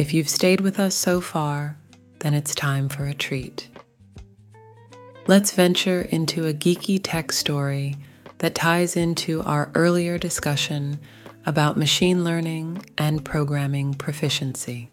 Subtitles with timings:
[0.00, 1.76] If you've stayed with us so far,
[2.20, 3.68] then it's time for a treat.
[5.26, 7.96] Let's venture into a geeky tech story
[8.38, 10.98] that ties into our earlier discussion
[11.44, 14.90] about machine learning and programming proficiency.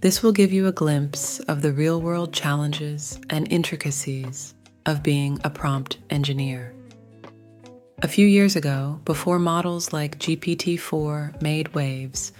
[0.00, 4.54] This will give you a glimpse of the real world challenges and intricacies
[4.86, 6.72] of being a prompt engineer.
[8.02, 12.30] A few years ago, before models like GPT 4 made waves,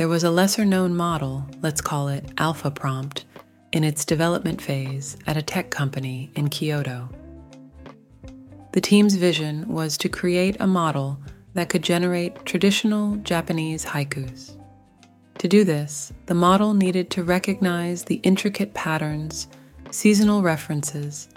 [0.00, 3.26] there was a lesser known model, let's call it Alpha Prompt,
[3.70, 7.06] in its development phase at a tech company in Kyoto.
[8.72, 11.20] The team's vision was to create a model
[11.52, 14.56] that could generate traditional Japanese haikus.
[15.36, 19.48] To do this, the model needed to recognize the intricate patterns,
[19.90, 21.28] seasonal references,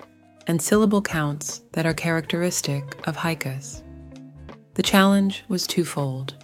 [0.47, 3.83] and syllable counts that are characteristic of haikus.
[4.75, 6.35] The challenge was twofold.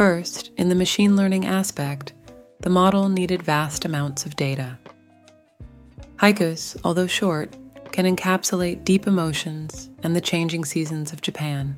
[0.00, 2.14] First, in the machine learning aspect,
[2.60, 4.78] the model needed vast amounts of data.
[6.16, 7.54] Haikus, although short,
[7.92, 11.76] can encapsulate deep emotions and the changing seasons of Japan.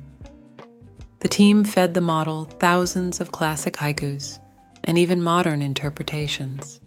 [1.19, 4.39] The team fed the model thousands of classic haikus
[4.85, 6.79] and even modern interpretations.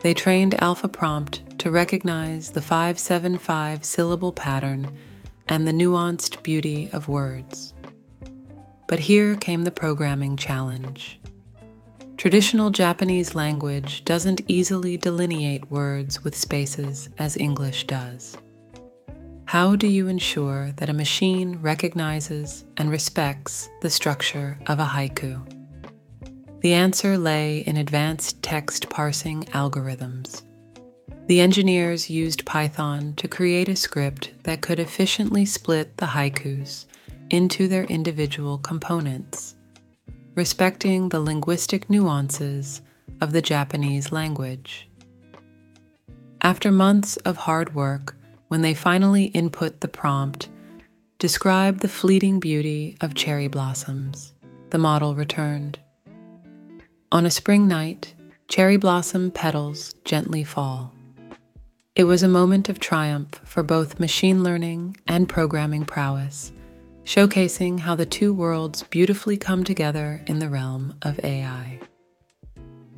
[0.00, 4.96] They trained Alpha Prompt to recognize the 575 syllable pattern
[5.46, 7.74] and the nuanced beauty of words.
[8.88, 11.20] But here came the programming challenge.
[12.16, 18.36] Traditional Japanese language doesn't easily delineate words with spaces as English does.
[19.44, 25.38] How do you ensure that a machine recognizes and respects the structure of a haiku?
[26.62, 30.42] The answer lay in advanced text parsing algorithms.
[31.26, 36.86] The engineers used Python to create a script that could efficiently split the haikus
[37.30, 39.54] into their individual components
[40.38, 42.80] respecting the linguistic nuances
[43.20, 44.88] of the Japanese language.
[46.42, 48.14] After months of hard work,
[48.46, 50.48] when they finally input the prompt,
[51.18, 54.32] describe the fleeting beauty of cherry blossoms,
[54.70, 55.80] the model returned.
[57.10, 58.14] On a spring night,
[58.46, 60.94] cherry blossom petals gently fall.
[61.96, 66.52] It was a moment of triumph for both machine learning and programming prowess
[67.08, 71.80] showcasing how the two worlds beautifully come together in the realm of AI.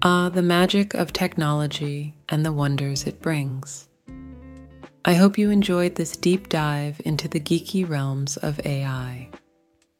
[0.03, 3.87] Ah, the magic of technology and the wonders it brings.
[5.04, 9.28] I hope you enjoyed this deep dive into the geeky realms of AI.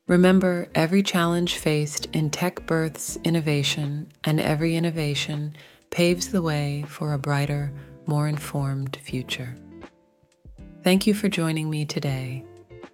[0.09, 5.54] Remember, every challenge faced in tech births innovation, and every innovation
[5.91, 7.72] paves the way for a brighter,
[8.06, 9.56] more informed future.
[10.82, 12.44] Thank you for joining me today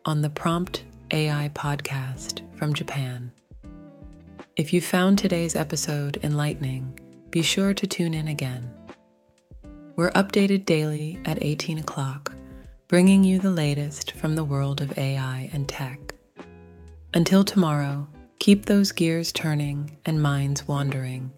[0.05, 3.31] on the Prompt AI podcast from Japan.
[4.57, 6.99] If you found today's episode enlightening,
[7.31, 8.69] be sure to tune in again.
[9.95, 12.33] We're updated daily at 18 o'clock,
[12.89, 16.15] bringing you the latest from the world of AI and tech.
[17.15, 18.09] Until tomorrow,
[18.41, 21.31] keep those gears turning and minds wandering.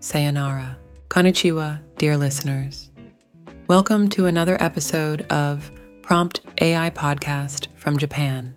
[0.00, 0.76] Sayonara.
[1.08, 2.90] Konnichiwa, dear listeners.
[3.68, 5.70] Welcome to another episode of
[6.02, 8.56] Prompt AI Podcast from Japan.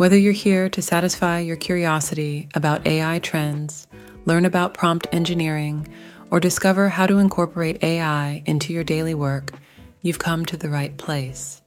[0.00, 3.86] Whether you're here to satisfy your curiosity about AI trends,
[4.24, 5.86] learn about prompt engineering,
[6.30, 9.52] or discover how to incorporate AI into your daily work,
[10.00, 11.60] you've come to the right place.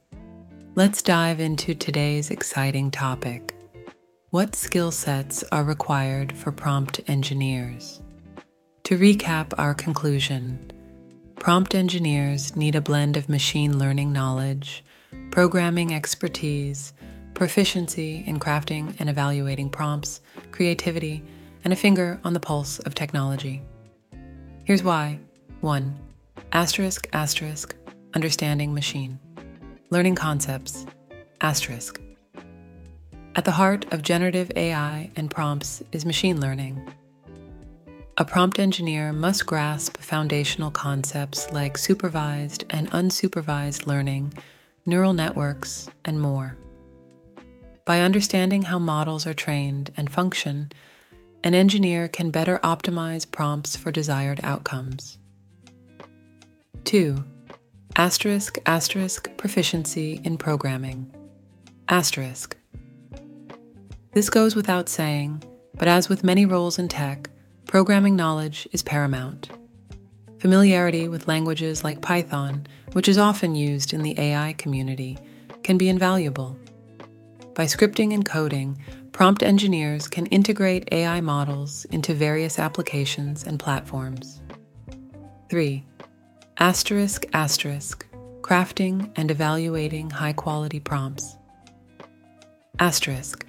[0.74, 3.54] Let's dive into today's exciting topic.
[4.30, 8.02] What skill sets are required for prompt engineers?
[8.82, 10.72] To recap our conclusion,
[11.38, 14.84] prompt engineers need a blend of machine learning knowledge,
[15.30, 16.94] programming expertise,
[17.34, 20.20] proficiency in crafting and evaluating prompts,
[20.52, 21.22] creativity,
[21.64, 23.62] and a finger on the pulse of technology.
[24.64, 25.18] Here's why
[25.60, 25.98] 1.
[26.52, 27.74] Asterisk, asterisk,
[28.14, 29.18] understanding machine.
[29.90, 30.86] Learning concepts,
[31.40, 32.00] asterisk.
[33.36, 36.88] At the heart of generative AI and prompts is machine learning.
[38.16, 44.32] A prompt engineer must grasp foundational concepts like supervised and unsupervised learning,
[44.86, 46.56] neural networks, and more.
[47.86, 50.72] By understanding how models are trained and function,
[51.42, 55.18] an engineer can better optimize prompts for desired outcomes.
[56.84, 57.22] 2.
[57.96, 61.14] Asterisk asterisk proficiency in programming.
[61.90, 62.56] Asterisk.
[64.12, 65.42] This goes without saying,
[65.74, 67.28] but as with many roles in tech,
[67.66, 69.50] programming knowledge is paramount.
[70.38, 75.18] Familiarity with languages like Python, which is often used in the AI community,
[75.62, 76.56] can be invaluable.
[77.54, 78.78] By scripting and coding,
[79.12, 84.40] prompt engineers can integrate AI models into various applications and platforms.
[85.50, 85.84] 3.
[86.58, 88.06] Asterisk asterisk
[88.40, 91.36] crafting and evaluating high quality prompts.
[92.80, 93.46] Asterisk.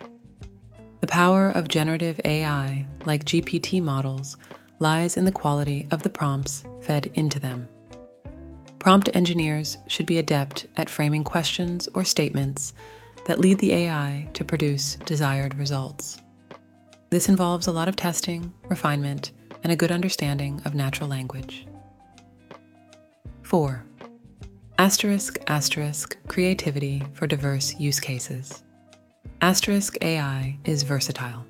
[1.02, 4.38] The power of generative AI, like GPT models,
[4.80, 7.68] lies in the quality of the prompts fed into them.
[8.78, 12.74] Prompt engineers should be adept at framing questions or statements
[13.26, 16.18] that lead the AI to produce desired results.
[17.10, 19.32] This involves a lot of testing, refinement,
[19.64, 21.68] and a good understanding of natural language.
[23.44, 23.84] 4.
[24.78, 28.64] Asterisk asterisk creativity for diverse use cases.
[29.42, 31.46] Asterisk AI is versatile.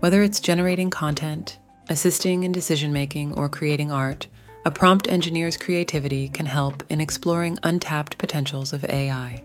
[0.00, 1.58] Whether it's generating content,
[1.88, 4.26] assisting in decision making, or creating art,
[4.64, 9.42] a prompt engineer's creativity can help in exploring untapped potentials of AI.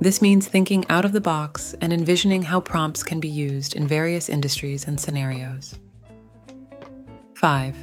[0.00, 3.88] This means thinking out of the box and envisioning how prompts can be used in
[3.88, 5.78] various industries and scenarios.
[7.34, 7.76] 5.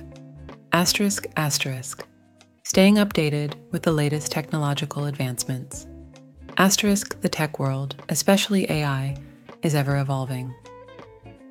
[0.71, 2.05] Asterisk asterisk.
[2.63, 5.87] Staying updated with the latest technological advancements.
[6.57, 9.17] Asterisk the tech world, especially AI,
[9.63, 10.53] is ever evolving.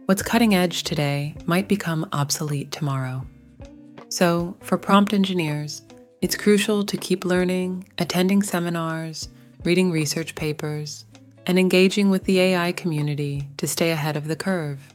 [0.06, 3.26] What's cutting edge today might become obsolete tomorrow.
[4.08, 5.82] So, for prompt engineers,
[6.20, 9.28] it's crucial to keep learning, attending seminars,
[9.64, 11.04] reading research papers,
[11.46, 14.91] and engaging with the AI community to stay ahead of the curve.